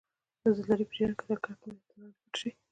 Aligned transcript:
د 0.41 0.43
زلزلې 0.55 0.85
په 0.87 0.93
جریان 0.97 1.11
کې 1.17 1.23
تر 1.29 1.37
کلک 1.43 1.59
میز 1.67 1.79
لاندې 1.89 2.17
پټ 2.21 2.33
شئ. 2.39 2.51